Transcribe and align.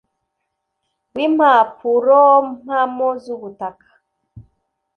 w 1.13 1.15
Impapurompamo 1.25 3.09
z 3.23 3.25
ubutaka 3.35 3.89